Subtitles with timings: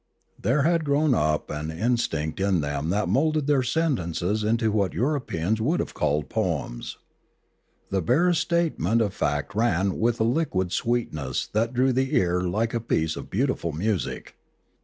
[0.41, 5.21] There had grown up an instinct in them that moulded their sentences into what Euro
[5.21, 6.97] peans would have called poems.
[7.91, 12.73] The barest statement of fact ran with a liquid sweetness that drew the ear like
[12.73, 14.33] a piece of beautiful music.